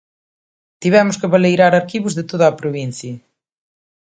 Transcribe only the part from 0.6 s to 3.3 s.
Tivemos que baleirar arquivos de toda a provincia.